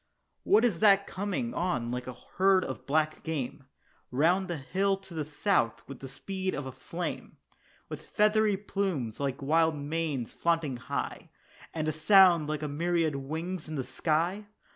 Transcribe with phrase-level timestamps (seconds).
[0.41, 3.65] What is that coming on like a herd of black game,
[4.09, 7.37] Round the hill to the south, with the speed of a flame,
[7.87, 11.29] With feathery plumes like wild manes flaunting high,
[11.71, 14.47] And a sound like a myriad wings in the sky?